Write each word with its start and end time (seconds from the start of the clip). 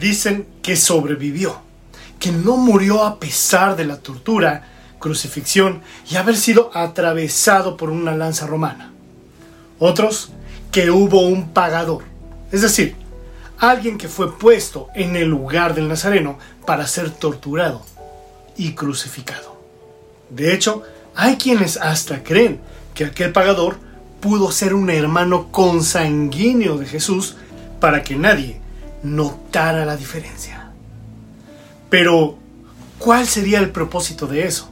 dicen 0.00 0.46
que 0.62 0.76
sobrevivió, 0.76 1.60
que 2.18 2.32
no 2.32 2.56
murió 2.56 3.04
a 3.04 3.18
pesar 3.18 3.76
de 3.76 3.84
la 3.84 3.98
tortura, 3.98 4.68
crucifixión 4.98 5.82
y 6.10 6.16
haber 6.16 6.36
sido 6.36 6.70
atravesado 6.74 7.76
por 7.76 7.90
una 7.90 8.14
lanza 8.14 8.46
romana. 8.46 8.92
Otros 9.78 10.30
que 10.72 10.90
hubo 10.90 11.20
un 11.20 11.50
pagador, 11.50 12.04
es 12.50 12.62
decir, 12.62 12.96
alguien 13.58 13.98
que 13.98 14.08
fue 14.08 14.36
puesto 14.36 14.88
en 14.94 15.16
el 15.16 15.28
lugar 15.28 15.74
del 15.74 15.88
Nazareno 15.88 16.38
para 16.66 16.86
ser 16.86 17.10
torturado 17.10 17.82
y 18.56 18.72
crucificado. 18.72 19.56
De 20.30 20.52
hecho, 20.52 20.82
hay 21.14 21.36
quienes 21.36 21.76
hasta 21.76 22.22
creen 22.22 22.60
que 22.94 23.04
aquel 23.04 23.32
pagador 23.32 23.78
pudo 24.20 24.50
ser 24.50 24.74
un 24.74 24.90
hermano 24.90 25.48
consanguíneo 25.50 26.76
de 26.76 26.86
Jesús 26.86 27.36
para 27.80 28.02
que 28.02 28.16
nadie 28.16 28.60
notara 29.02 29.84
la 29.84 29.96
diferencia. 29.96 30.70
Pero, 31.90 32.38
¿cuál 32.98 33.26
sería 33.26 33.60
el 33.60 33.70
propósito 33.70 34.26
de 34.26 34.46
eso? 34.46 34.70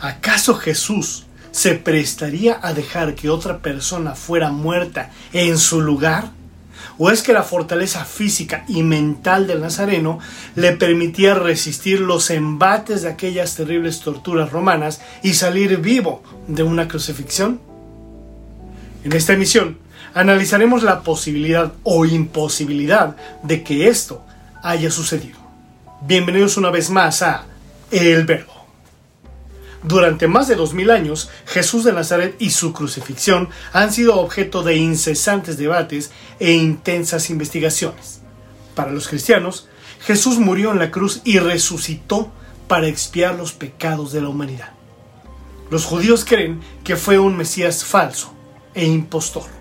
¿Acaso 0.00 0.54
Jesús 0.54 1.26
se 1.50 1.74
prestaría 1.74 2.58
a 2.62 2.74
dejar 2.74 3.14
que 3.14 3.30
otra 3.30 3.58
persona 3.58 4.14
fuera 4.14 4.50
muerta 4.50 5.10
en 5.32 5.58
su 5.58 5.80
lugar? 5.80 6.30
¿O 6.98 7.10
es 7.10 7.22
que 7.22 7.32
la 7.32 7.42
fortaleza 7.42 8.04
física 8.04 8.64
y 8.68 8.82
mental 8.82 9.46
del 9.46 9.60
Nazareno 9.60 10.18
le 10.54 10.72
permitía 10.72 11.34
resistir 11.34 12.00
los 12.00 12.30
embates 12.30 13.02
de 13.02 13.10
aquellas 13.10 13.54
terribles 13.54 14.00
torturas 14.00 14.50
romanas 14.50 15.00
y 15.22 15.34
salir 15.34 15.78
vivo 15.78 16.22
de 16.46 16.62
una 16.62 16.88
crucifixión? 16.88 17.60
En 19.04 19.12
esta 19.12 19.34
emisión 19.34 19.78
analizaremos 20.16 20.82
la 20.82 21.02
posibilidad 21.02 21.74
o 21.82 22.06
imposibilidad 22.06 23.16
de 23.42 23.62
que 23.62 23.88
esto 23.88 24.24
haya 24.62 24.90
sucedido. 24.90 25.38
Bienvenidos 26.00 26.56
una 26.56 26.70
vez 26.70 26.88
más 26.88 27.20
a 27.20 27.44
El 27.90 28.24
Verbo. 28.24 28.54
Durante 29.82 30.26
más 30.26 30.48
de 30.48 30.54
dos 30.54 30.72
mil 30.72 30.90
años, 30.90 31.28
Jesús 31.44 31.84
de 31.84 31.92
Nazaret 31.92 32.34
y 32.38 32.48
su 32.48 32.72
crucifixión 32.72 33.50
han 33.74 33.92
sido 33.92 34.18
objeto 34.18 34.62
de 34.62 34.76
incesantes 34.76 35.58
debates 35.58 36.10
e 36.40 36.52
intensas 36.52 37.28
investigaciones. 37.28 38.22
Para 38.74 38.92
los 38.92 39.08
cristianos, 39.08 39.68
Jesús 40.00 40.38
murió 40.38 40.72
en 40.72 40.78
la 40.78 40.90
cruz 40.90 41.20
y 41.24 41.40
resucitó 41.40 42.32
para 42.68 42.86
expiar 42.86 43.34
los 43.34 43.52
pecados 43.52 44.12
de 44.12 44.22
la 44.22 44.30
humanidad. 44.30 44.70
Los 45.70 45.84
judíos 45.84 46.24
creen 46.24 46.62
que 46.84 46.96
fue 46.96 47.18
un 47.18 47.36
Mesías 47.36 47.84
falso 47.84 48.32
e 48.72 48.86
impostor 48.86 49.55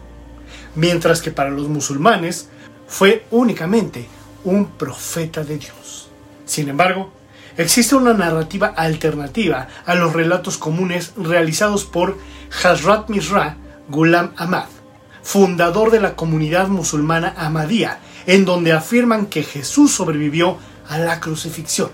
mientras 0.76 1.22
que 1.22 1.32
para 1.32 1.50
los 1.50 1.68
musulmanes 1.68 2.50
fue 2.88 3.26
únicamente 3.32 4.08
un 4.44 4.68
profeta 4.68 5.44
de 5.44 5.58
Dios. 5.58 6.10
Sin 6.46 6.70
embargo, 6.70 7.12
existe 7.58 7.96
una 7.96 8.14
narrativa 8.14 8.68
alternativa 8.68 9.68
a 9.86 9.96
los 9.96 10.14
relatos 10.14 10.58
comunes 10.58 11.14
realizados 11.18 11.86
por 11.86 12.18
Hazrat 12.64 13.10
Misra 13.10 13.58
Ghulam 13.90 14.34
Ahmad, 14.38 14.66
fundador 15.24 15.92
de 15.92 16.00
la 16.00 16.16
comunidad 16.16 16.68
musulmana 16.68 17.34
Ahmadía, 17.38 18.00
en 18.28 18.46
donde 18.46 18.74
afirman 18.74 19.28
que 19.28 19.44
Jesús 19.44 19.94
sobrevivió 19.94 20.58
a 20.88 21.00
la 21.00 21.20
crucifixión, 21.20 21.90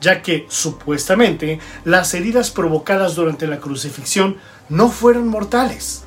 ya 0.00 0.22
que 0.22 0.46
supuestamente 0.48 1.60
las 1.84 2.14
heridas 2.14 2.50
provocadas 2.50 3.14
durante 3.14 3.46
la 3.46 3.58
crucifixión 3.58 4.36
no 4.68 4.88
fueron 4.88 5.28
mortales. 5.28 6.04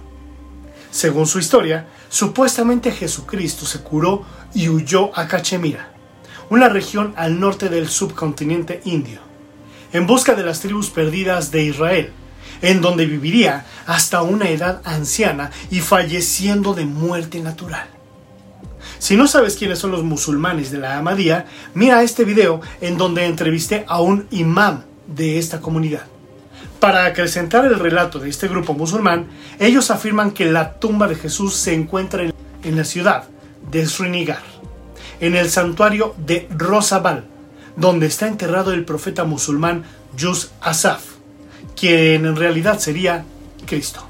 Según 0.96 1.28
su 1.28 1.40
historia, 1.40 1.88
supuestamente 2.08 2.90
Jesucristo 2.90 3.66
se 3.66 3.82
curó 3.82 4.24
y 4.54 4.70
huyó 4.70 5.12
a 5.20 5.28
Cachemira, 5.28 5.90
una 6.50 6.70
región 6.70 7.14
al 7.18 7.38
norte 7.38 7.68
del 7.68 7.90
subcontinente 7.90 8.80
indio, 8.86 9.20
en 9.92 10.08
busca 10.08 10.36
de 10.36 10.44
las 10.44 10.62
tribus 10.62 10.90
perdidas 10.90 11.52
de 11.52 11.64
Israel, 11.64 12.12
en 12.62 12.80
donde 12.80 13.06
viviría 13.08 13.66
hasta 13.86 14.22
una 14.22 14.48
edad 14.48 14.82
anciana 14.86 15.52
y 15.70 15.82
falleciendo 15.82 16.74
de 16.74 16.86
muerte 16.86 17.42
natural. 17.42 17.90
Si 18.98 19.18
no 19.18 19.28
sabes 19.28 19.58
quiénes 19.58 19.80
son 19.80 19.92
los 19.92 20.06
musulmanes 20.06 20.72
de 20.72 20.78
la 20.78 20.98
Ahmadía, 20.98 21.46
mira 21.74 22.04
este 22.04 22.24
video 22.24 22.62
en 22.80 22.98
donde 22.98 23.26
entrevisté 23.26 23.84
a 23.90 24.00
un 24.00 24.28
imam 24.32 24.84
de 25.08 25.40
esta 25.40 25.60
comunidad. 25.60 26.15
Para 26.80 27.06
acrecentar 27.06 27.66
el 27.66 27.80
relato 27.80 28.20
de 28.20 28.30
este 28.30 28.48
grupo 28.48 28.74
musulmán, 28.74 29.28
ellos 29.60 29.92
afirman 29.92 30.32
que 30.32 30.46
la 30.46 30.74
tumba 30.74 31.08
de 31.08 31.16
Jesús 31.16 31.56
se 31.56 31.74
encuentra 31.74 32.24
en 32.24 32.78
la 32.78 32.84
ciudad 32.84 33.26
de 33.72 33.86
Srinagar, 33.86 34.44
en 35.20 35.36
el 35.36 35.50
santuario 35.50 36.14
de 36.18 36.48
Rosabal, 36.56 37.26
donde 37.76 38.06
está 38.06 38.28
enterrado 38.28 38.72
el 38.74 38.86
profeta 38.86 39.24
musulmán 39.24 39.84
Yus 40.16 40.52
Asaf, 40.62 41.04
quien 41.76 42.26
en 42.26 42.36
realidad 42.36 42.80
sería 42.80 43.26
Cristo. 43.66 44.06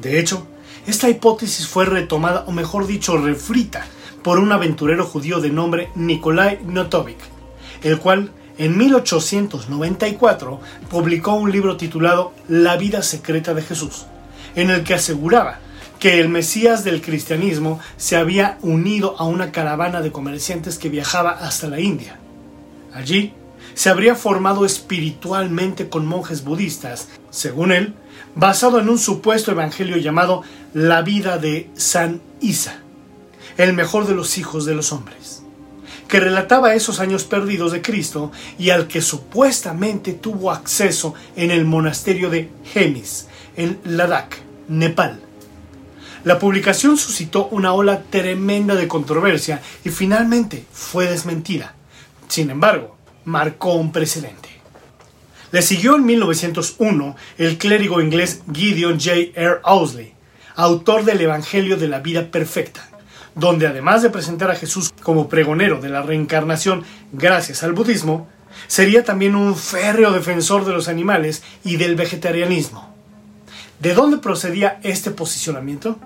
De 0.00 0.18
hecho, 0.18 0.46
esta 0.86 1.08
hipótesis 1.08 1.66
fue 1.66 1.86
retomada, 1.86 2.44
o 2.46 2.52
mejor 2.52 2.86
dicho, 2.86 3.16
refrita, 3.16 3.86
por 4.22 4.38
un 4.38 4.52
aventurero 4.52 5.04
judío 5.04 5.40
de 5.40 5.50
nombre 5.50 5.90
Nikolai 5.94 6.60
Notovik, 6.64 7.18
el 7.82 7.98
cual 7.98 8.30
en 8.56 8.76
1894 8.76 10.60
publicó 10.88 11.34
un 11.34 11.50
libro 11.50 11.76
titulado 11.76 12.32
La 12.48 12.76
vida 12.76 13.02
secreta 13.02 13.52
de 13.54 13.62
Jesús, 13.62 14.06
en 14.54 14.70
el 14.70 14.84
que 14.84 14.94
aseguraba 14.94 15.58
que 15.98 16.20
el 16.20 16.28
Mesías 16.28 16.84
del 16.84 17.00
cristianismo 17.00 17.80
se 17.96 18.16
había 18.16 18.58
unido 18.62 19.16
a 19.18 19.24
una 19.24 19.50
caravana 19.50 20.02
de 20.02 20.12
comerciantes 20.12 20.78
que 20.78 20.88
viajaba 20.88 21.30
hasta 21.30 21.68
la 21.68 21.80
India. 21.80 22.18
Allí 22.92 23.32
se 23.74 23.90
habría 23.90 24.14
formado 24.14 24.64
espiritualmente 24.64 25.88
con 25.88 26.06
monjes 26.06 26.44
budistas, 26.44 27.08
según 27.30 27.72
él, 27.72 27.94
basado 28.36 28.78
en 28.78 28.88
un 28.88 28.98
supuesto 28.98 29.50
evangelio 29.50 29.96
llamado 29.96 30.42
La 30.74 31.02
vida 31.02 31.38
de 31.38 31.70
San 31.74 32.20
Isa, 32.40 32.80
el 33.56 33.72
mejor 33.72 34.06
de 34.06 34.14
los 34.14 34.38
hijos 34.38 34.64
de 34.64 34.74
los 34.74 34.92
hombres 34.92 35.43
que 36.14 36.20
relataba 36.20 36.76
esos 36.76 37.00
años 37.00 37.24
perdidos 37.24 37.72
de 37.72 37.82
Cristo 37.82 38.30
y 38.56 38.70
al 38.70 38.86
que 38.86 39.02
supuestamente 39.02 40.12
tuvo 40.12 40.52
acceso 40.52 41.12
en 41.34 41.50
el 41.50 41.64
monasterio 41.64 42.30
de 42.30 42.50
Hemis, 42.72 43.26
en 43.56 43.80
Ladakh, 43.82 44.36
Nepal. 44.68 45.18
La 46.22 46.38
publicación 46.38 46.96
suscitó 46.98 47.48
una 47.48 47.72
ola 47.72 48.04
tremenda 48.10 48.76
de 48.76 48.86
controversia 48.86 49.60
y 49.84 49.88
finalmente 49.88 50.64
fue 50.72 51.10
desmentida. 51.10 51.74
Sin 52.28 52.48
embargo, 52.48 52.96
marcó 53.24 53.74
un 53.74 53.90
precedente. 53.90 54.50
Le 55.50 55.62
siguió 55.62 55.96
en 55.96 56.06
1901 56.06 57.16
el 57.38 57.58
clérigo 57.58 58.00
inglés 58.00 58.42
Gideon 58.54 59.00
J. 59.00 59.32
R. 59.34 59.58
Owsley, 59.64 60.12
autor 60.54 61.04
del 61.04 61.20
Evangelio 61.22 61.76
de 61.76 61.88
la 61.88 61.98
Vida 61.98 62.30
Perfecta, 62.30 62.88
donde 63.34 63.66
además 63.66 64.02
de 64.02 64.10
presentar 64.10 64.50
a 64.50 64.54
Jesús 64.54 64.92
como 65.02 65.28
pregonero 65.28 65.80
de 65.80 65.88
la 65.88 66.02
reencarnación 66.02 66.84
gracias 67.12 67.62
al 67.62 67.72
budismo, 67.72 68.28
sería 68.66 69.04
también 69.04 69.34
un 69.34 69.56
férreo 69.56 70.12
defensor 70.12 70.64
de 70.64 70.72
los 70.72 70.88
animales 70.88 71.42
y 71.64 71.76
del 71.76 71.96
vegetarianismo. 71.96 72.94
¿De 73.80 73.94
dónde 73.94 74.18
procedía 74.18 74.78
este 74.82 75.10
posicionamiento? 75.10 75.98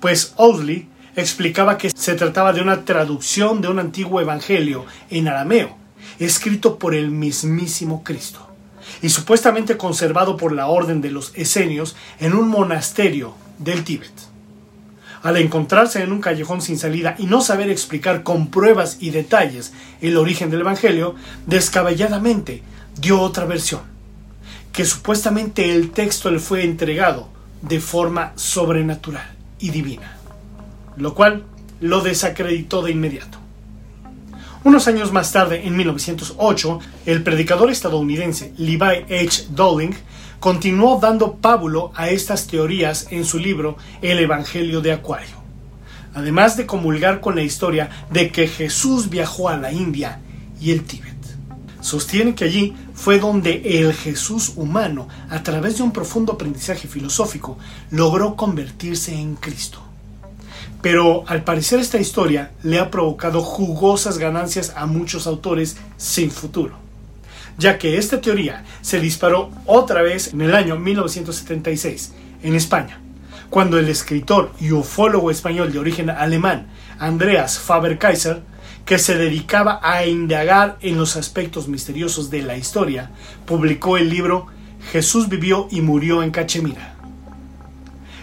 Pues 0.00 0.34
Owsley 0.36 0.88
explicaba 1.16 1.78
que 1.78 1.90
se 1.90 2.14
trataba 2.14 2.52
de 2.52 2.60
una 2.60 2.84
traducción 2.84 3.60
de 3.60 3.68
un 3.68 3.78
antiguo 3.78 4.20
evangelio 4.20 4.84
en 5.10 5.28
arameo, 5.28 5.76
escrito 6.18 6.78
por 6.78 6.94
el 6.94 7.10
mismísimo 7.10 8.04
Cristo, 8.04 8.48
y 9.02 9.08
supuestamente 9.08 9.76
conservado 9.76 10.36
por 10.36 10.52
la 10.52 10.68
orden 10.68 11.00
de 11.00 11.10
los 11.10 11.32
esenios 11.34 11.96
en 12.20 12.34
un 12.34 12.48
monasterio 12.48 13.34
del 13.58 13.82
Tíbet 13.82 14.35
al 15.26 15.38
encontrarse 15.38 16.04
en 16.04 16.12
un 16.12 16.20
callejón 16.20 16.62
sin 16.62 16.78
salida 16.78 17.16
y 17.18 17.26
no 17.26 17.40
saber 17.40 17.68
explicar 17.68 18.22
con 18.22 18.46
pruebas 18.46 18.98
y 19.00 19.10
detalles 19.10 19.72
el 20.00 20.16
origen 20.18 20.50
del 20.50 20.60
Evangelio, 20.60 21.16
descabelladamente 21.46 22.62
dio 23.00 23.20
otra 23.20 23.44
versión, 23.44 23.80
que 24.72 24.84
supuestamente 24.84 25.74
el 25.74 25.90
texto 25.90 26.30
le 26.30 26.38
fue 26.38 26.62
entregado 26.62 27.28
de 27.60 27.80
forma 27.80 28.34
sobrenatural 28.36 29.28
y 29.58 29.70
divina, 29.70 30.16
lo 30.96 31.12
cual 31.12 31.42
lo 31.80 32.02
desacreditó 32.02 32.82
de 32.82 32.92
inmediato. 32.92 33.38
Unos 34.62 34.86
años 34.86 35.12
más 35.12 35.32
tarde, 35.32 35.66
en 35.66 35.76
1908, 35.76 36.78
el 37.06 37.24
predicador 37.24 37.72
estadounidense 37.72 38.52
Levi 38.58 39.04
H. 39.10 39.46
Dowling 39.50 39.96
continuó 40.40 40.98
dando 41.00 41.36
pábulo 41.36 41.92
a 41.94 42.10
estas 42.10 42.46
teorías 42.46 43.08
en 43.10 43.24
su 43.24 43.38
libro 43.38 43.76
El 44.02 44.18
Evangelio 44.18 44.80
de 44.80 44.92
Acuario, 44.92 45.36
además 46.14 46.56
de 46.56 46.66
comulgar 46.66 47.20
con 47.20 47.34
la 47.34 47.42
historia 47.42 47.90
de 48.10 48.30
que 48.30 48.48
Jesús 48.48 49.08
viajó 49.08 49.48
a 49.48 49.56
la 49.56 49.72
India 49.72 50.20
y 50.60 50.72
el 50.72 50.84
Tíbet. 50.84 51.14
Sostiene 51.80 52.34
que 52.34 52.44
allí 52.44 52.74
fue 52.94 53.20
donde 53.20 53.80
el 53.80 53.94
Jesús 53.94 54.54
humano, 54.56 55.06
a 55.30 55.42
través 55.42 55.76
de 55.76 55.84
un 55.84 55.92
profundo 55.92 56.32
aprendizaje 56.32 56.88
filosófico, 56.88 57.58
logró 57.90 58.34
convertirse 58.34 59.14
en 59.14 59.36
Cristo. 59.36 59.78
Pero 60.82 61.24
al 61.28 61.44
parecer 61.44 61.78
esta 61.78 61.98
historia 61.98 62.50
le 62.62 62.78
ha 62.78 62.90
provocado 62.90 63.40
jugosas 63.42 64.18
ganancias 64.18 64.72
a 64.76 64.86
muchos 64.86 65.26
autores 65.26 65.76
sin 65.96 66.30
futuro, 66.30 66.76
ya 67.58 67.78
que 67.78 67.98
esta 67.98 68.20
teoría 68.20 68.64
se 68.82 69.00
disparó 69.00 69.50
otra 69.64 70.02
vez 70.02 70.32
en 70.32 70.40
el 70.42 70.54
año 70.54 70.76
1976 70.76 72.12
en 72.42 72.54
España, 72.54 73.00
cuando 73.50 73.78
el 73.78 73.88
escritor 73.88 74.52
y 74.60 74.72
ufólogo 74.72 75.30
español 75.30 75.72
de 75.72 75.78
origen 75.78 76.10
alemán 76.10 76.66
Andreas 76.98 77.58
Faber-Kaiser, 77.58 78.40
que 78.84 78.98
se 78.98 79.16
dedicaba 79.16 79.80
a 79.82 80.06
indagar 80.06 80.78
en 80.80 80.96
los 80.96 81.16
aspectos 81.16 81.66
misteriosos 81.66 82.30
de 82.30 82.42
la 82.42 82.56
historia, 82.56 83.10
publicó 83.44 83.96
el 83.96 84.10
libro 84.10 84.46
Jesús 84.92 85.28
vivió 85.28 85.66
y 85.70 85.80
murió 85.80 86.22
en 86.22 86.30
Cachemira. 86.30 86.94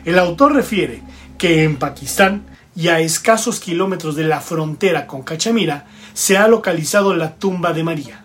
El 0.06 0.18
autor 0.20 0.54
refiere 0.54 1.02
que 1.38 1.64
en 1.64 1.76
Pakistán 1.76 2.46
y 2.76 2.88
a 2.88 3.00
escasos 3.00 3.60
kilómetros 3.60 4.16
de 4.16 4.24
la 4.24 4.40
frontera 4.40 5.06
con 5.06 5.24
Cachemira 5.24 5.86
se 6.14 6.38
ha 6.38 6.48
localizado 6.48 7.14
la 7.14 7.36
tumba 7.36 7.74
de 7.74 7.84
María, 7.84 8.23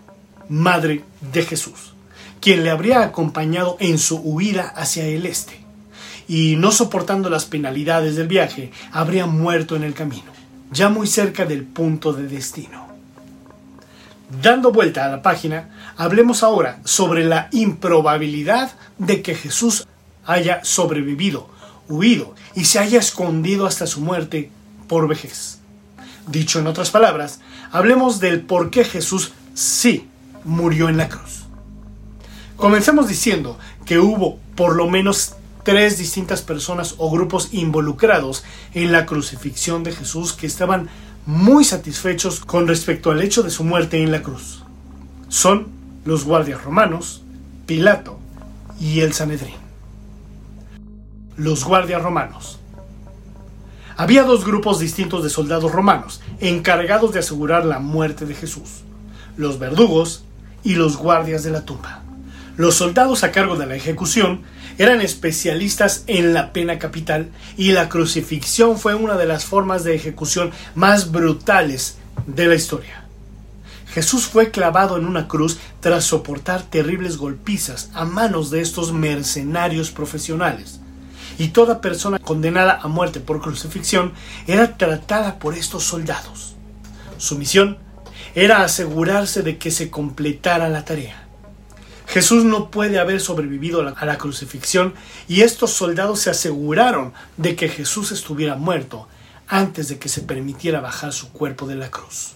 madre 0.49 1.05
de 1.33 1.43
Jesús, 1.43 1.95
quien 2.41 2.65
le 2.65 2.71
habría 2.71 3.03
acompañado 3.03 3.77
en 3.81 3.99
su 3.99 4.17
huida 4.17 4.69
hacia 4.77 5.05
el 5.07 5.27
este, 5.27 5.61
y 6.27 6.57
no 6.57 6.73
soportando 6.73 7.31
las 7.31 7.45
penalidades 7.45 8.17
del 8.17 8.29
viaje, 8.29 8.71
habría 8.93 9.27
muerto 9.27 9.77
en 9.77 9.85
el 9.85 9.95
camino, 9.95 10.31
ya 10.71 10.89
muy 10.89 11.07
cerca 11.07 11.45
del 11.45 11.65
punto 11.65 12.13
de 12.13 12.29
destino. 12.29 12.89
Dando 14.43 14.73
vuelta 14.73 15.07
a 15.07 15.09
la 15.09 15.23
página, 15.23 15.71
hablemos 15.97 16.43
ahora 16.43 16.81
sobre 16.85 17.25
la 17.25 17.49
improbabilidad 17.53 18.73
de 18.99 19.23
que 19.23 19.35
Jesús 19.35 19.87
haya 20.27 20.61
sobrevivido 20.65 21.49
huido 21.89 22.35
y 22.55 22.65
se 22.67 22.79
haya 22.79 22.99
escondido 22.99 23.67
hasta 23.67 23.87
su 23.87 24.01
muerte 24.01 24.51
por 24.87 25.09
vejez. 25.09 25.59
Dicho 26.27 26.59
en 26.59 26.67
otras 26.67 26.91
palabras, 26.91 27.41
hablemos 27.73 28.21
del 28.21 28.43
por 28.43 28.71
qué 28.71 28.85
Jesús 28.85 29.33
sí 29.55 30.08
murió 30.45 30.89
en 30.89 30.97
la 30.97 31.09
cruz. 31.09 31.47
Comencemos 32.57 33.09
diciendo 33.09 33.59
que 33.85 33.99
hubo 33.99 34.39
por 34.55 34.75
lo 34.75 34.89
menos 34.89 35.35
tres 35.63 35.99
distintas 35.99 36.43
personas 36.43 36.95
o 36.99 37.11
grupos 37.11 37.51
involucrados 37.53 38.45
en 38.75 38.93
la 38.93 39.07
crucifixión 39.07 39.85
de 39.85 39.93
Jesús 39.93 40.33
que 40.33 40.47
estaban 40.47 40.89
muy 41.27 41.65
satisfechos 41.65 42.41
con 42.41 42.67
respecto 42.67 43.11
al 43.11 43.23
hecho 43.23 43.43
de 43.43 43.51
su 43.51 43.65
muerte 43.65 44.03
en 44.03 44.11
la 44.11 44.23
cruz. 44.23 44.65
Son 45.29 45.69
los 46.05 46.25
guardias 46.25 46.65
romanos, 46.65 47.23
Pilato 47.67 48.19
y 48.81 49.01
el 49.01 49.13
Sanedrín 49.13 49.69
los 51.39 51.65
guardias 51.65 52.03
romanos. 52.03 52.59
Había 53.97 54.25
dos 54.25 54.45
grupos 54.45 54.81
distintos 54.81 55.23
de 55.23 55.31
soldados 55.31 55.73
romanos 55.73 56.21
encargados 56.41 57.13
de 57.13 57.21
asegurar 57.21 57.65
la 57.65 57.79
muerte 57.79 58.27
de 58.27 58.35
Jesús, 58.35 58.83
los 59.37 59.59
verdugos 59.59 60.25
y 60.65 60.75
los 60.75 60.97
guardias 60.97 61.43
de 61.43 61.51
la 61.51 61.65
tumba. 61.65 62.03
Los 62.57 62.75
soldados 62.75 63.23
a 63.23 63.31
cargo 63.31 63.57
de 63.57 63.67
la 63.67 63.77
ejecución 63.77 64.43
eran 64.79 65.01
especialistas 65.01 66.05
en 66.07 66.35
la 66.35 66.53
pena 66.53 66.79
capital 66.79 67.31
y 67.57 67.73
la 67.73 67.89
crucifixión 67.89 68.79
fue 68.79 68.95
una 68.95 69.17
de 69.17 69.27
las 69.27 69.45
formas 69.45 69.85
de 69.85 69.95
ejecución 69.95 70.51
más 70.75 71.13
brutales 71.13 71.99
de 72.27 72.47
la 72.47 72.55
historia. 72.55 73.05
Jesús 73.89 74.27
fue 74.27 74.51
clavado 74.51 74.97
en 74.97 75.07
una 75.07 75.29
cruz 75.29 75.59
tras 75.81 76.05
soportar 76.05 76.63
terribles 76.63 77.17
golpizas 77.17 77.91
a 77.95 78.05
manos 78.05 78.51
de 78.51 78.61
estos 78.61 78.93
mercenarios 78.93 79.91
profesionales 79.91 80.81
y 81.39 81.49
toda 81.49 81.81
persona 81.81 82.19
condenada 82.19 82.81
a 82.83 82.89
muerte 82.89 83.21
por 83.21 83.41
crucifixión 83.41 84.13
era 84.47 84.77
tratada 84.77 85.39
por 85.39 85.55
estos 85.55 85.85
soldados. 85.85 86.55
Su 87.17 87.39
misión 87.39 87.79
era 88.45 88.63
asegurarse 88.63 89.43
de 89.43 89.59
que 89.59 89.71
se 89.71 89.91
completara 89.91 90.69
la 90.69 90.85
tarea. 90.85 91.25
Jesús 92.07 92.45
no 92.45 92.71
puede 92.71 92.99
haber 92.99 93.21
sobrevivido 93.21 93.81
a 93.97 94.07
la 94.07 94.17
crucifixión 94.17 94.95
y 95.27 95.43
estos 95.43 95.73
soldados 95.73 96.21
se 96.21 96.31
aseguraron 96.31 97.13
de 97.37 97.57
que 97.57 97.69
Jesús 97.69 98.13
estuviera 98.13 98.55
muerto 98.55 99.09
antes 99.49 99.89
de 99.89 99.99
que 99.99 100.09
se 100.09 100.23
permitiera 100.23 100.81
bajar 100.81 101.13
su 101.13 101.33
cuerpo 101.33 101.67
de 101.67 101.75
la 101.75 101.91
cruz. 101.91 102.35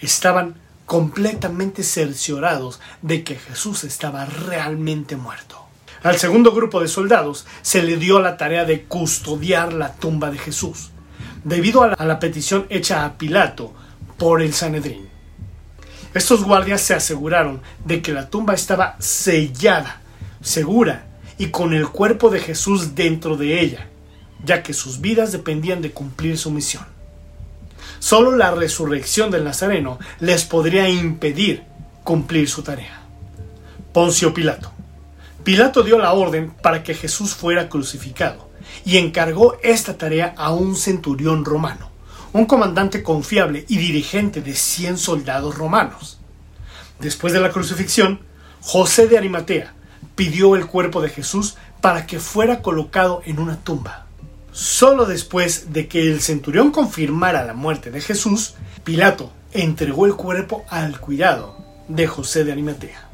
Estaban 0.00 0.56
completamente 0.86 1.82
cerciorados 1.82 2.80
de 3.02 3.22
que 3.22 3.36
Jesús 3.36 3.84
estaba 3.84 4.24
realmente 4.24 5.16
muerto. 5.16 5.62
Al 6.02 6.18
segundo 6.18 6.52
grupo 6.52 6.80
de 6.80 6.88
soldados 6.88 7.46
se 7.60 7.82
le 7.82 7.96
dio 7.96 8.20
la 8.20 8.36
tarea 8.36 8.64
de 8.64 8.84
custodiar 8.84 9.72
la 9.72 9.92
tumba 9.92 10.30
de 10.30 10.38
Jesús, 10.38 10.90
debido 11.44 11.82
a 11.82 12.04
la, 12.04 12.18
petición 12.18 12.66
hecha 12.70 13.04
a 13.04 13.18
Pilato 13.18 13.72
por 14.16 14.42
el 14.42 14.52
Sanedrín. 14.52 15.11
Estos 16.14 16.44
guardias 16.44 16.82
se 16.82 16.94
aseguraron 16.94 17.62
de 17.84 18.02
que 18.02 18.12
la 18.12 18.28
tumba 18.28 18.54
estaba 18.54 18.96
sellada, 18.98 20.02
segura 20.42 21.06
y 21.38 21.46
con 21.46 21.72
el 21.72 21.88
cuerpo 21.88 22.28
de 22.28 22.40
Jesús 22.40 22.94
dentro 22.94 23.36
de 23.36 23.60
ella, 23.60 23.88
ya 24.44 24.62
que 24.62 24.74
sus 24.74 25.00
vidas 25.00 25.32
dependían 25.32 25.80
de 25.80 25.92
cumplir 25.92 26.36
su 26.36 26.50
misión. 26.50 26.84
Solo 27.98 28.36
la 28.36 28.50
resurrección 28.50 29.30
del 29.30 29.44
Nazareno 29.44 29.98
les 30.20 30.44
podría 30.44 30.88
impedir 30.88 31.62
cumplir 32.04 32.48
su 32.48 32.62
tarea. 32.62 33.00
Poncio 33.92 34.34
Pilato. 34.34 34.72
Pilato 35.44 35.82
dio 35.82 35.98
la 35.98 36.12
orden 36.12 36.50
para 36.50 36.82
que 36.82 36.94
Jesús 36.94 37.34
fuera 37.34 37.68
crucificado 37.68 38.50
y 38.84 38.98
encargó 38.98 39.56
esta 39.62 39.96
tarea 39.96 40.34
a 40.36 40.52
un 40.52 40.76
centurión 40.76 41.44
romano, 41.44 41.91
un 42.32 42.46
comandante 42.46 43.02
confiable 43.02 43.64
y 43.68 43.76
dirigente 43.76 44.40
de 44.40 44.54
100 44.54 44.98
soldados 44.98 45.56
romanos. 45.56 46.18
Después 46.98 47.32
de 47.32 47.40
la 47.40 47.50
crucifixión, 47.50 48.20
José 48.60 49.06
de 49.06 49.18
Arimatea 49.18 49.74
pidió 50.14 50.56
el 50.56 50.66
cuerpo 50.66 51.02
de 51.02 51.08
Jesús 51.08 51.56
para 51.80 52.06
que 52.06 52.20
fuera 52.20 52.62
colocado 52.62 53.22
en 53.26 53.38
una 53.38 53.56
tumba. 53.56 54.06
Solo 54.52 55.06
después 55.06 55.72
de 55.72 55.88
que 55.88 56.02
el 56.10 56.20
centurión 56.20 56.70
confirmara 56.70 57.44
la 57.44 57.54
muerte 57.54 57.90
de 57.90 58.00
Jesús, 58.00 58.54
Pilato 58.84 59.32
entregó 59.52 60.06
el 60.06 60.14
cuerpo 60.14 60.64
al 60.68 61.00
cuidado 61.00 61.56
de 61.88 62.06
José 62.06 62.44
de 62.44 62.52
Arimatea. 62.52 63.08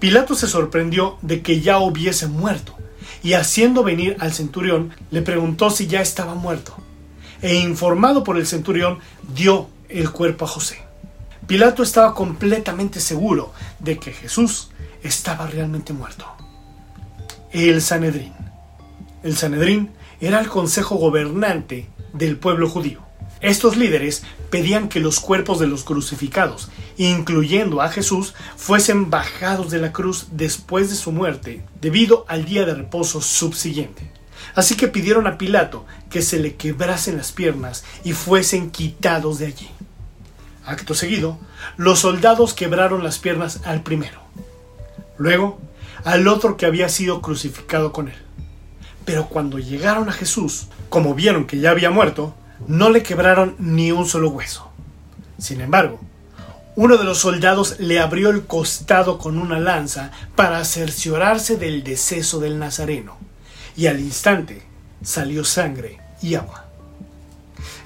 Pilato 0.00 0.34
se 0.34 0.48
sorprendió 0.48 1.18
de 1.22 1.42
que 1.42 1.60
ya 1.60 1.78
hubiese 1.78 2.26
muerto, 2.26 2.74
y 3.22 3.34
haciendo 3.34 3.84
venir 3.84 4.16
al 4.18 4.32
centurión, 4.32 4.90
le 5.10 5.22
preguntó 5.22 5.70
si 5.70 5.86
ya 5.86 6.00
estaba 6.00 6.34
muerto. 6.34 6.76
E 7.42 7.56
informado 7.56 8.24
por 8.24 8.38
el 8.38 8.46
centurión, 8.46 9.00
dio 9.34 9.68
el 9.88 10.10
cuerpo 10.10 10.44
a 10.44 10.48
José. 10.48 10.82
Pilato 11.46 11.82
estaba 11.82 12.14
completamente 12.14 13.00
seguro 13.00 13.52
de 13.80 13.98
que 13.98 14.12
Jesús 14.12 14.70
estaba 15.02 15.46
realmente 15.46 15.92
muerto. 15.92 16.24
El 17.50 17.82
Sanedrín. 17.82 18.32
El 19.22 19.36
Sanedrín 19.36 19.90
era 20.20 20.40
el 20.40 20.48
consejo 20.48 20.96
gobernante 20.96 21.88
del 22.12 22.38
pueblo 22.38 22.68
judío. 22.68 23.00
Estos 23.40 23.76
líderes 23.76 24.22
pedían 24.50 24.88
que 24.88 25.00
los 25.00 25.18
cuerpos 25.18 25.58
de 25.58 25.66
los 25.66 25.82
crucificados, 25.82 26.70
incluyendo 26.96 27.82
a 27.82 27.88
Jesús, 27.88 28.34
fuesen 28.56 29.10
bajados 29.10 29.70
de 29.70 29.78
la 29.78 29.92
cruz 29.92 30.28
después 30.30 30.90
de 30.90 30.94
su 30.94 31.10
muerte, 31.10 31.64
debido 31.80 32.24
al 32.28 32.44
día 32.44 32.64
de 32.64 32.74
reposo 32.74 33.20
subsiguiente. 33.20 34.12
Así 34.54 34.76
que 34.76 34.88
pidieron 34.88 35.26
a 35.26 35.38
Pilato 35.38 35.86
que 36.10 36.22
se 36.22 36.38
le 36.38 36.56
quebrasen 36.56 37.16
las 37.16 37.32
piernas 37.32 37.84
y 38.04 38.12
fuesen 38.12 38.70
quitados 38.70 39.38
de 39.38 39.46
allí. 39.46 39.70
Acto 40.64 40.94
seguido, 40.94 41.38
los 41.76 42.00
soldados 42.00 42.54
quebraron 42.54 43.02
las 43.02 43.18
piernas 43.18 43.60
al 43.64 43.82
primero, 43.82 44.20
luego 45.18 45.60
al 46.04 46.28
otro 46.28 46.56
que 46.56 46.66
había 46.66 46.88
sido 46.88 47.20
crucificado 47.20 47.92
con 47.92 48.08
él. 48.08 48.16
Pero 49.04 49.28
cuando 49.28 49.58
llegaron 49.58 50.08
a 50.08 50.12
Jesús, 50.12 50.68
como 50.88 51.14
vieron 51.14 51.46
que 51.46 51.58
ya 51.58 51.70
había 51.70 51.90
muerto, 51.90 52.34
no 52.68 52.90
le 52.90 53.02
quebraron 53.02 53.56
ni 53.58 53.90
un 53.90 54.06
solo 54.06 54.30
hueso. 54.30 54.70
Sin 55.38 55.60
embargo, 55.60 55.98
uno 56.76 56.96
de 56.96 57.04
los 57.04 57.18
soldados 57.18 57.80
le 57.80 57.98
abrió 57.98 58.30
el 58.30 58.46
costado 58.46 59.18
con 59.18 59.38
una 59.38 59.58
lanza 59.58 60.10
para 60.36 60.64
cerciorarse 60.64 61.56
del 61.56 61.82
deceso 61.82 62.38
del 62.38 62.58
Nazareno, 62.58 63.18
y 63.76 63.86
al 63.86 64.00
instante 64.00 64.62
salió 65.02 65.44
sangre 65.44 65.98
y 66.20 66.34
agua. 66.34 66.66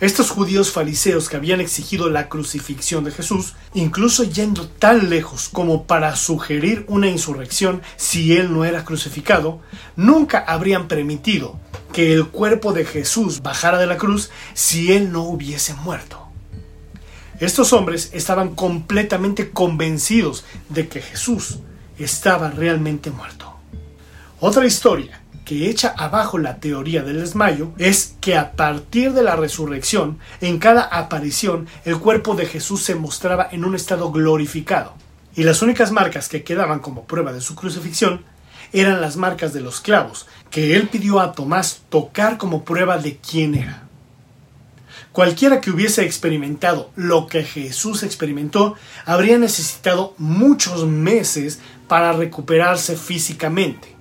Estos 0.01 0.31
judíos 0.31 0.73
fariseos 0.73 1.29
que 1.29 1.37
habían 1.37 1.61
exigido 1.61 2.11
la 2.11 2.29
crucifixión 2.29 3.05
de 3.05 3.13
Jesús, 3.13 3.55
incluso 3.73 4.25
yendo 4.25 4.69
tan 4.69 5.09
lejos 5.09 5.49
como 5.51 5.85
para 5.85 6.17
sugerir 6.17 6.85
una 6.89 7.09
insurrección 7.09 7.81
si 7.97 8.37
él 8.37 8.53
no 8.53 8.65
era 8.67 8.85
crucificado, 8.85 9.61
nunca 9.97 10.45
habrían 10.47 10.87
permitido 10.87 11.59
que 11.95 12.13
el 12.13 12.29
cuerpo 12.29 12.75
de 12.75 12.85
Jesús 12.85 13.43
bajara 13.43 13.79
de 13.79 13.87
la 13.87 13.97
cruz 13.97 14.31
si 14.53 14.93
él 14.93 15.13
no 15.13 15.23
hubiese 15.23 15.73
muerto. 15.73 16.27
Estos 17.41 17.73
hombres 17.73 18.11
estaban 18.13 18.55
completamente 18.55 19.51
convencidos 19.51 20.45
de 20.69 20.89
que 20.89 21.01
Jesús 21.01 21.59
estaba 21.99 22.51
realmente 22.51 23.11
muerto. 23.11 23.55
Otra 24.41 24.67
historia 24.67 25.23
que 25.47 25.71
echa 25.71 25.95
abajo 25.97 26.39
la 26.39 26.57
teoría 26.57 27.03
del 27.03 27.21
desmayo 27.21 27.71
es 27.79 28.17
que 28.21 28.37
a 28.37 28.53
partir 28.53 29.13
de 29.13 29.23
la 29.23 29.37
resurrección, 29.37 30.19
en 30.41 30.59
cada 30.59 30.83
aparición, 30.83 31.69
el 31.85 32.01
cuerpo 32.01 32.35
de 32.35 32.47
Jesús 32.47 32.83
se 32.83 32.97
mostraba 32.97 33.49
en 33.53 33.65
un 33.65 33.77
estado 33.77 34.11
glorificado. 34.11 34.95
Y 35.37 35.45
las 35.45 35.63
únicas 35.63 35.93
marcas 35.93 36.29
que 36.29 36.43
quedaban 36.43 36.81
como 36.81 37.05
prueba 37.05 37.33
de 37.33 37.41
su 37.41 37.55
crucifixión 37.55 38.25
eran 38.73 39.01
las 39.01 39.17
marcas 39.17 39.53
de 39.53 39.61
los 39.61 39.81
clavos, 39.81 40.27
que 40.51 40.75
él 40.75 40.89
pidió 40.89 41.21
a 41.21 41.31
Tomás 41.31 41.83
tocar 41.91 42.39
como 42.39 42.65
prueba 42.65 42.99
de 42.99 43.19
quién 43.19 43.55
era. 43.55 43.85
Cualquiera 45.13 45.61
que 45.61 45.71
hubiese 45.71 46.05
experimentado 46.05 46.91
lo 46.97 47.29
que 47.29 47.45
Jesús 47.45 48.03
experimentó 48.03 48.75
habría 49.05 49.39
necesitado 49.39 50.15
muchos 50.19 50.87
meses 50.87 51.61
para 51.87 52.13
recuperarse 52.13 52.97
físicamente. 52.97 53.96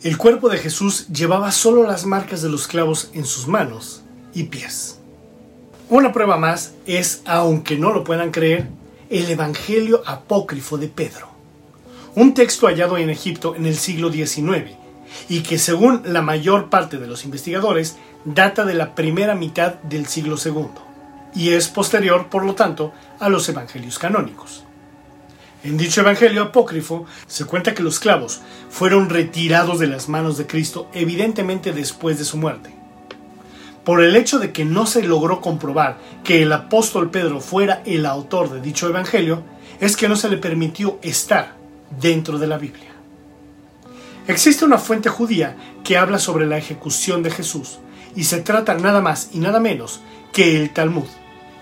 El 0.00 0.16
cuerpo 0.16 0.48
de 0.48 0.58
Jesús 0.58 1.08
llevaba 1.08 1.50
solo 1.50 1.82
las 1.82 2.06
marcas 2.06 2.40
de 2.40 2.48
los 2.48 2.68
clavos 2.68 3.10
en 3.14 3.24
sus 3.24 3.48
manos 3.48 4.02
y 4.32 4.44
pies. 4.44 5.00
Una 5.88 6.12
prueba 6.12 6.36
más 6.36 6.74
es, 6.86 7.22
aunque 7.24 7.76
no 7.76 7.92
lo 7.92 8.04
puedan 8.04 8.30
creer, 8.30 8.68
el 9.10 9.28
Evangelio 9.28 10.04
apócrifo 10.06 10.78
de 10.78 10.86
Pedro, 10.86 11.26
un 12.14 12.32
texto 12.32 12.68
hallado 12.68 12.96
en 12.96 13.10
Egipto 13.10 13.56
en 13.56 13.66
el 13.66 13.76
siglo 13.76 14.12
XIX 14.12 14.76
y 15.28 15.40
que 15.40 15.58
según 15.58 16.02
la 16.04 16.22
mayor 16.22 16.70
parte 16.70 16.98
de 16.98 17.08
los 17.08 17.24
investigadores 17.24 17.96
data 18.24 18.64
de 18.64 18.74
la 18.74 18.94
primera 18.94 19.34
mitad 19.34 19.74
del 19.82 20.06
siglo 20.06 20.36
II 20.44 20.68
y 21.34 21.54
es 21.54 21.66
posterior, 21.66 22.28
por 22.28 22.44
lo 22.44 22.54
tanto, 22.54 22.92
a 23.18 23.28
los 23.28 23.48
evangelios 23.48 23.98
canónicos. 23.98 24.62
En 25.64 25.76
dicho 25.76 26.02
Evangelio 26.02 26.42
apócrifo 26.42 27.04
se 27.26 27.44
cuenta 27.44 27.74
que 27.74 27.82
los 27.82 27.98
clavos 27.98 28.40
fueron 28.70 29.10
retirados 29.10 29.80
de 29.80 29.88
las 29.88 30.08
manos 30.08 30.38
de 30.38 30.46
Cristo 30.46 30.88
evidentemente 30.94 31.72
después 31.72 32.18
de 32.18 32.24
su 32.24 32.36
muerte. 32.36 32.70
Por 33.84 34.02
el 34.02 34.14
hecho 34.14 34.38
de 34.38 34.52
que 34.52 34.64
no 34.64 34.86
se 34.86 35.02
logró 35.02 35.40
comprobar 35.40 35.98
que 36.22 36.42
el 36.42 36.52
apóstol 36.52 37.10
Pedro 37.10 37.40
fuera 37.40 37.82
el 37.86 38.06
autor 38.06 38.50
de 38.50 38.60
dicho 38.60 38.88
Evangelio, 38.88 39.42
es 39.80 39.96
que 39.96 40.08
no 40.08 40.14
se 40.14 40.28
le 40.28 40.36
permitió 40.36 40.98
estar 41.02 41.56
dentro 42.00 42.38
de 42.38 42.46
la 42.46 42.58
Biblia. 42.58 42.92
Existe 44.28 44.64
una 44.64 44.78
fuente 44.78 45.08
judía 45.08 45.56
que 45.82 45.96
habla 45.96 46.18
sobre 46.18 46.46
la 46.46 46.58
ejecución 46.58 47.22
de 47.22 47.30
Jesús 47.30 47.78
y 48.14 48.24
se 48.24 48.42
trata 48.42 48.74
nada 48.74 49.00
más 49.00 49.30
y 49.32 49.38
nada 49.38 49.58
menos 49.58 50.02
que 50.32 50.60
el 50.60 50.70
Talmud, 50.70 51.08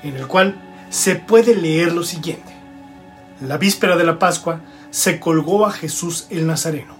en 0.02 0.16
el 0.16 0.26
cual 0.26 0.60
se 0.90 1.14
puede 1.14 1.54
leer 1.54 1.92
lo 1.92 2.02
siguiente. 2.02 2.55
La 3.40 3.58
víspera 3.58 3.96
de 3.96 4.04
la 4.04 4.18
Pascua 4.18 4.62
se 4.90 5.20
colgó 5.20 5.66
a 5.66 5.70
Jesús 5.70 6.26
el 6.30 6.46
Nazareno. 6.46 6.96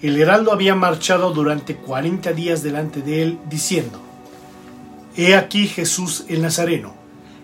El 0.00 0.18
heraldo 0.18 0.50
había 0.50 0.74
marchado 0.74 1.32
durante 1.32 1.76
cuarenta 1.76 2.32
días 2.32 2.62
delante 2.62 3.02
de 3.02 3.22
él, 3.22 3.38
diciendo, 3.50 4.00
He 5.14 5.34
aquí 5.36 5.66
Jesús 5.66 6.24
el 6.28 6.40
Nazareno, 6.40 6.94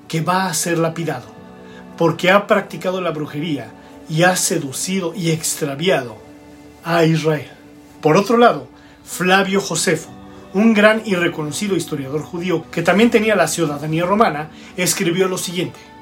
que 0.08 0.22
va 0.22 0.46
a 0.46 0.54
ser 0.54 0.78
lapidado, 0.78 1.26
porque 1.98 2.30
ha 2.30 2.46
practicado 2.46 3.02
la 3.02 3.10
brujería 3.10 3.72
y 4.08 4.22
ha 4.22 4.36
seducido 4.36 5.12
y 5.14 5.30
extraviado 5.30 6.16
a 6.82 7.04
Israel. 7.04 7.50
Por 8.00 8.16
otro 8.16 8.38
lado, 8.38 8.68
Flavio 9.04 9.60
Josefo, 9.60 10.08
un 10.54 10.72
gran 10.72 11.02
y 11.04 11.14
reconocido 11.14 11.76
historiador 11.76 12.22
judío 12.22 12.64
que 12.70 12.82
también 12.82 13.10
tenía 13.10 13.36
la 13.36 13.48
ciudadanía 13.48 14.06
romana, 14.06 14.48
escribió 14.78 15.28
lo 15.28 15.36
siguiente. 15.36 15.93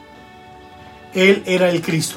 Él 1.14 1.42
era 1.46 1.68
el 1.68 1.82
Cristo. 1.82 2.16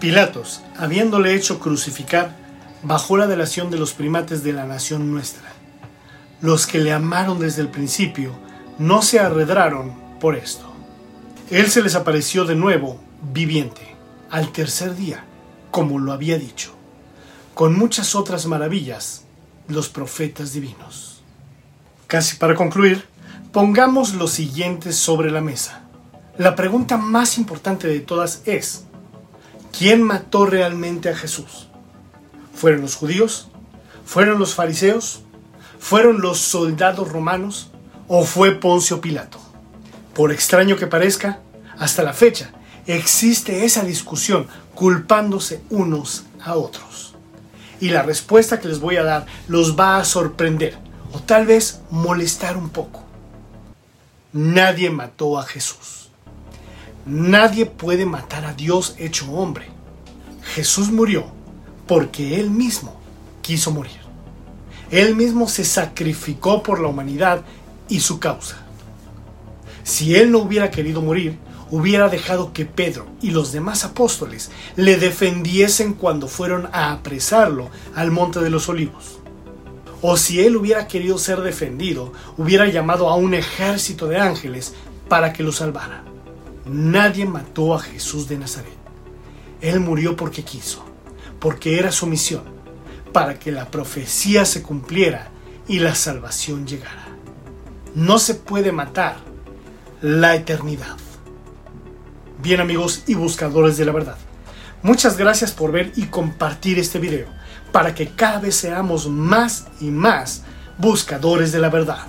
Pilatos, 0.00 0.62
habiéndole 0.76 1.34
hecho 1.34 1.58
crucificar, 1.58 2.36
bajó 2.82 3.16
la 3.16 3.26
delación 3.26 3.70
de 3.70 3.78
los 3.78 3.94
primates 3.94 4.44
de 4.44 4.52
la 4.52 4.66
nación 4.66 5.10
nuestra. 5.10 5.50
Los 6.42 6.66
que 6.66 6.78
le 6.78 6.92
amaron 6.92 7.38
desde 7.38 7.62
el 7.62 7.68
principio 7.68 8.34
no 8.78 9.00
se 9.00 9.18
arredraron 9.18 9.94
por 10.20 10.36
esto. 10.36 10.70
Él 11.50 11.70
se 11.70 11.82
les 11.82 11.94
apareció 11.94 12.44
de 12.44 12.54
nuevo, 12.54 13.00
viviente, 13.32 13.96
al 14.30 14.52
tercer 14.52 14.94
día, 14.94 15.24
como 15.70 15.98
lo 15.98 16.12
había 16.12 16.38
dicho, 16.38 16.74
con 17.54 17.78
muchas 17.78 18.14
otras 18.14 18.46
maravillas, 18.46 19.24
los 19.68 19.88
profetas 19.88 20.52
divinos. 20.52 21.22
Casi 22.06 22.36
para 22.36 22.54
concluir, 22.54 23.04
pongamos 23.52 24.14
lo 24.14 24.28
siguiente 24.28 24.92
sobre 24.92 25.30
la 25.30 25.40
mesa. 25.40 25.83
La 26.36 26.56
pregunta 26.56 26.96
más 26.96 27.38
importante 27.38 27.86
de 27.86 28.00
todas 28.00 28.42
es, 28.44 28.86
¿quién 29.76 30.02
mató 30.02 30.46
realmente 30.46 31.08
a 31.08 31.16
Jesús? 31.16 31.68
¿Fueron 32.52 32.80
los 32.80 32.96
judíos? 32.96 33.46
¿Fueron 34.04 34.40
los 34.40 34.52
fariseos? 34.56 35.22
¿Fueron 35.78 36.20
los 36.20 36.38
soldados 36.38 37.08
romanos? 37.08 37.70
¿O 38.08 38.24
fue 38.24 38.50
Poncio 38.50 39.00
Pilato? 39.00 39.38
Por 40.12 40.32
extraño 40.32 40.76
que 40.76 40.88
parezca, 40.88 41.38
hasta 41.78 42.02
la 42.02 42.12
fecha 42.12 42.50
existe 42.86 43.64
esa 43.64 43.84
discusión 43.84 44.48
culpándose 44.74 45.62
unos 45.70 46.24
a 46.42 46.56
otros. 46.56 47.14
Y 47.80 47.90
la 47.90 48.02
respuesta 48.02 48.58
que 48.58 48.66
les 48.66 48.80
voy 48.80 48.96
a 48.96 49.04
dar 49.04 49.26
los 49.46 49.78
va 49.78 49.98
a 49.98 50.04
sorprender 50.04 50.76
o 51.12 51.20
tal 51.20 51.46
vez 51.46 51.80
molestar 51.90 52.56
un 52.56 52.70
poco. 52.70 53.04
Nadie 54.32 54.90
mató 54.90 55.38
a 55.38 55.44
Jesús. 55.44 56.03
Nadie 57.06 57.66
puede 57.66 58.06
matar 58.06 58.46
a 58.46 58.54
Dios 58.54 58.94
hecho 58.98 59.30
hombre. 59.30 59.66
Jesús 60.54 60.90
murió 60.90 61.26
porque 61.86 62.40
Él 62.40 62.50
mismo 62.50 62.96
quiso 63.42 63.70
morir. 63.70 64.00
Él 64.90 65.14
mismo 65.14 65.48
se 65.48 65.64
sacrificó 65.64 66.62
por 66.62 66.80
la 66.80 66.88
humanidad 66.88 67.42
y 67.88 68.00
su 68.00 68.20
causa. 68.20 68.56
Si 69.82 70.14
Él 70.14 70.30
no 70.30 70.38
hubiera 70.38 70.70
querido 70.70 71.02
morir, 71.02 71.38
hubiera 71.70 72.08
dejado 72.08 72.54
que 72.54 72.64
Pedro 72.64 73.06
y 73.20 73.32
los 73.32 73.52
demás 73.52 73.84
apóstoles 73.84 74.50
le 74.76 74.96
defendiesen 74.96 75.92
cuando 75.92 76.26
fueron 76.26 76.70
a 76.72 76.92
apresarlo 76.92 77.70
al 77.94 78.12
monte 78.12 78.40
de 78.40 78.48
los 78.48 78.70
olivos. 78.70 79.18
O 80.00 80.16
si 80.16 80.40
Él 80.40 80.56
hubiera 80.56 80.88
querido 80.88 81.18
ser 81.18 81.42
defendido, 81.42 82.14
hubiera 82.38 82.66
llamado 82.66 83.10
a 83.10 83.16
un 83.16 83.34
ejército 83.34 84.06
de 84.06 84.18
ángeles 84.18 84.72
para 85.08 85.34
que 85.34 85.42
lo 85.42 85.52
salvara. 85.52 86.13
Nadie 86.66 87.26
mató 87.26 87.74
a 87.74 87.80
Jesús 87.80 88.28
de 88.28 88.38
Nazaret. 88.38 88.76
Él 89.60 89.80
murió 89.80 90.16
porque 90.16 90.42
quiso, 90.42 90.84
porque 91.38 91.78
era 91.78 91.92
su 91.92 92.06
misión, 92.06 92.42
para 93.12 93.38
que 93.38 93.52
la 93.52 93.70
profecía 93.70 94.44
se 94.44 94.62
cumpliera 94.62 95.28
y 95.68 95.78
la 95.78 95.94
salvación 95.94 96.66
llegara. 96.66 97.06
No 97.94 98.18
se 98.18 98.34
puede 98.34 98.72
matar 98.72 99.16
la 100.00 100.34
eternidad. 100.34 100.96
Bien 102.42 102.60
amigos 102.60 103.04
y 103.06 103.14
buscadores 103.14 103.76
de 103.76 103.84
la 103.84 103.92
verdad, 103.92 104.18
muchas 104.82 105.16
gracias 105.16 105.52
por 105.52 105.72
ver 105.72 105.92
y 105.96 106.06
compartir 106.06 106.78
este 106.78 106.98
video 106.98 107.26
para 107.72 107.94
que 107.94 108.08
cada 108.08 108.38
vez 108.38 108.56
seamos 108.56 109.08
más 109.08 109.66
y 109.80 109.86
más 109.86 110.42
buscadores 110.78 111.52
de 111.52 111.58
la 111.58 111.70
verdad. 111.70 112.06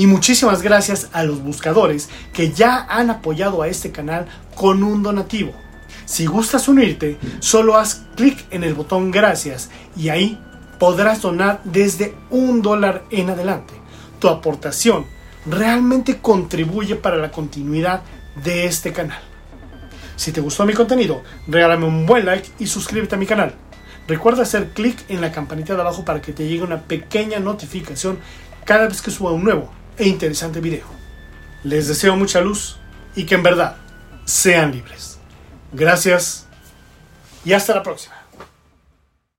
Y 0.00 0.06
muchísimas 0.06 0.62
gracias 0.62 1.10
a 1.12 1.24
los 1.24 1.42
buscadores 1.42 2.08
que 2.32 2.52
ya 2.52 2.86
han 2.88 3.10
apoyado 3.10 3.60
a 3.60 3.68
este 3.68 3.92
canal 3.92 4.24
con 4.54 4.82
un 4.82 5.02
donativo. 5.02 5.52
Si 6.06 6.24
gustas 6.24 6.68
unirte, 6.68 7.18
solo 7.40 7.76
haz 7.76 8.06
clic 8.16 8.46
en 8.50 8.64
el 8.64 8.72
botón 8.72 9.10
gracias 9.10 9.68
y 9.94 10.08
ahí 10.08 10.40
podrás 10.78 11.20
donar 11.20 11.60
desde 11.64 12.14
un 12.30 12.62
dólar 12.62 13.04
en 13.10 13.28
adelante. 13.28 13.74
Tu 14.20 14.28
aportación 14.28 15.04
realmente 15.44 16.16
contribuye 16.16 16.96
para 16.96 17.18
la 17.18 17.30
continuidad 17.30 18.00
de 18.42 18.64
este 18.64 18.94
canal. 18.94 19.20
Si 20.16 20.32
te 20.32 20.40
gustó 20.40 20.64
mi 20.64 20.72
contenido, 20.72 21.22
regálame 21.46 21.84
un 21.84 22.06
buen 22.06 22.24
like 22.24 22.48
y 22.58 22.68
suscríbete 22.68 23.16
a 23.16 23.18
mi 23.18 23.26
canal. 23.26 23.54
Recuerda 24.08 24.44
hacer 24.44 24.70
clic 24.70 24.98
en 25.10 25.20
la 25.20 25.30
campanita 25.30 25.74
de 25.74 25.82
abajo 25.82 26.06
para 26.06 26.22
que 26.22 26.32
te 26.32 26.48
llegue 26.48 26.62
una 26.62 26.84
pequeña 26.84 27.38
notificación 27.38 28.18
cada 28.64 28.88
vez 28.88 29.02
que 29.02 29.10
suba 29.10 29.32
un 29.32 29.44
nuevo 29.44 29.79
e 30.00 30.08
interesante 30.08 30.60
video. 30.60 30.86
Les 31.62 31.86
deseo 31.86 32.16
mucha 32.16 32.40
luz 32.40 32.78
y 33.14 33.24
que 33.24 33.34
en 33.34 33.42
verdad 33.42 33.76
sean 34.24 34.72
libres. 34.72 35.18
Gracias 35.72 36.46
y 37.44 37.52
hasta 37.52 37.74
la 37.74 37.82
próxima. 37.82 38.19